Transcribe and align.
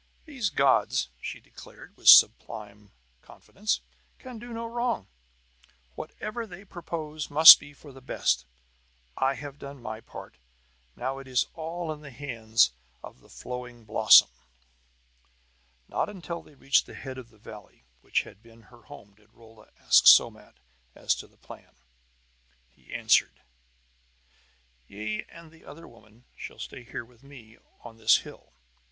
"These 0.25 0.49
gods," 0.49 1.09
she 1.21 1.39
declared 1.39 1.95
with 1.95 2.07
sublime 2.07 2.91
confidence, 3.21 3.81
"can 4.17 4.39
do 4.39 4.51
no 4.51 4.65
wrong! 4.65 5.05
Whatever 5.93 6.47
they 6.47 6.65
propose 6.65 7.29
must 7.29 7.59
be 7.59 7.71
for 7.71 7.91
the 7.91 8.01
best! 8.01 8.47
I 9.15 9.35
have 9.35 9.59
done 9.59 9.79
my 9.79 10.01
part; 10.01 10.37
now 10.95 11.19
it 11.19 11.27
is 11.27 11.45
all 11.53 11.91
in 11.91 12.01
the 12.01 12.09
hands 12.09 12.71
of 13.03 13.19
the 13.19 13.29
Flowing 13.29 13.85
Blossom!" 13.85 14.29
Not 15.87 16.09
until 16.09 16.41
they 16.41 16.55
reached 16.55 16.87
the 16.87 16.95
head 16.95 17.19
of 17.19 17.29
the 17.29 17.37
valley 17.37 17.85
which 18.01 18.23
had 18.23 18.41
been 18.41 18.61
her 18.73 18.81
home 18.81 19.13
did 19.13 19.31
Rolla 19.31 19.69
ask 19.79 20.07
Somat 20.07 20.55
as 20.95 21.13
to 21.13 21.27
the 21.27 21.37
plan. 21.37 21.75
He 22.71 22.91
answered: 22.91 23.39
"Ye 24.87 25.25
and 25.29 25.51
the 25.51 25.63
other 25.63 25.87
woman 25.87 26.25
shall 26.35 26.57
stay 26.57 26.81
here 26.85 27.05
with 27.05 27.21
me, 27.21 27.59
on 27.81 27.97
this 27.99 28.17
hill." 28.25 28.53